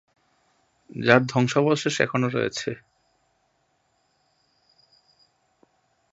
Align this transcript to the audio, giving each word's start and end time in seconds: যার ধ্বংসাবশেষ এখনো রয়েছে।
যার 0.99 1.21
ধ্বংসাবশেষ 1.25 1.95
এখনো 2.01 2.27
রয়েছে। 2.27 2.69